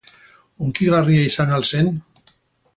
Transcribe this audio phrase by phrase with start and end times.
[0.63, 1.95] Hunkigarria izan al zen?